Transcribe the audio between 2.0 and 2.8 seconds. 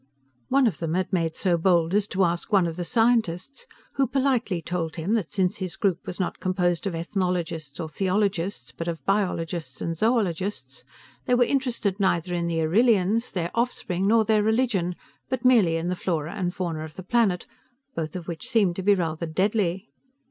to ask one of